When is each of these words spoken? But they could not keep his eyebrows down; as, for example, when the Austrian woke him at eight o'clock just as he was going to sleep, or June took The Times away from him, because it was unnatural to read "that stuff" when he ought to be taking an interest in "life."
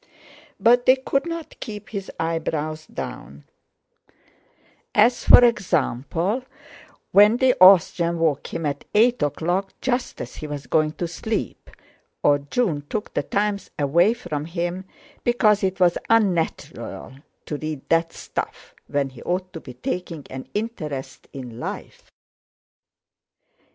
But 0.59 0.87
they 0.87 0.95
could 0.95 1.27
not 1.27 1.59
keep 1.59 1.89
his 1.89 2.09
eyebrows 2.19 2.87
down; 2.87 3.43
as, 4.95 5.23
for 5.25 5.43
example, 5.45 6.43
when 7.11 7.37
the 7.37 7.53
Austrian 7.63 8.17
woke 8.17 8.51
him 8.51 8.65
at 8.65 8.83
eight 8.95 9.21
o'clock 9.21 9.75
just 9.79 10.19
as 10.19 10.37
he 10.37 10.47
was 10.47 10.65
going 10.65 10.93
to 10.93 11.07
sleep, 11.07 11.69
or 12.23 12.39
June 12.39 12.83
took 12.89 13.13
The 13.13 13.21
Times 13.21 13.69
away 13.77 14.15
from 14.15 14.45
him, 14.45 14.85
because 15.23 15.63
it 15.63 15.79
was 15.79 15.99
unnatural 16.09 17.17
to 17.45 17.57
read 17.57 17.87
"that 17.89 18.11
stuff" 18.11 18.73
when 18.87 19.09
he 19.11 19.21
ought 19.21 19.53
to 19.53 19.59
be 19.59 19.75
taking 19.75 20.25
an 20.31 20.47
interest 20.55 21.27
in 21.31 21.59
"life." 21.59 22.11